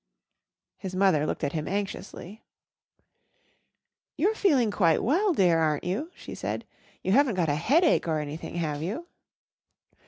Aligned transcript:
His 0.77 0.95
mother 0.95 1.27
looked 1.27 1.43
at 1.43 1.53
him 1.53 1.67
anxiously. 1.67 2.43
"You're 4.17 4.33
feeling 4.33 4.71
quite 4.71 5.03
well, 5.03 5.31
dear, 5.31 5.59
aren't 5.59 5.83
you?" 5.83 6.09
she 6.15 6.33
said. 6.33 6.65
"You 7.03 7.11
haven't 7.11 7.35
got 7.35 7.49
a 7.49 7.53
headache 7.55 8.07
or 8.07 8.17
anything, 8.17 8.55
have 8.55 8.81
you?" 8.81 9.05